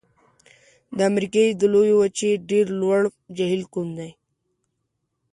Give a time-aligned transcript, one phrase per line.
[0.95, 3.01] د امریکا د لویې وچې ډېر لوړ
[3.37, 4.11] جهیل کوم دی؟